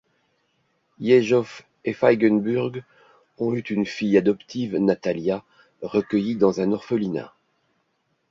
[0.99, 2.83] Iejov et Feigenburg
[3.37, 5.43] ont eu une fille adoptive, Natalia,
[5.83, 7.35] recueillie dans un orphelinat.